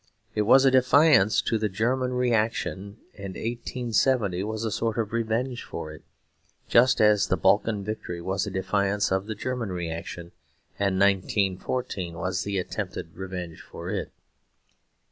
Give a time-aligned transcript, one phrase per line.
[0.33, 5.63] It was a defiance to the German Reaction and 1870 was a sort of revenge
[5.63, 6.01] for it,
[6.67, 10.31] just as the Balkan victory was a defiance to the German Reaction
[10.79, 14.11] and 1914 was the attempted revenge for it.